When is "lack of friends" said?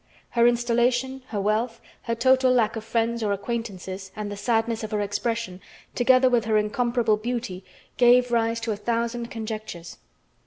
2.51-3.21